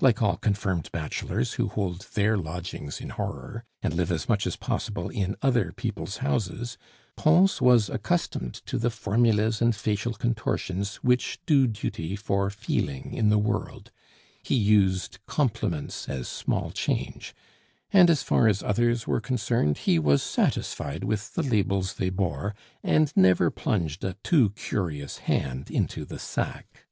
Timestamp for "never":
23.14-23.50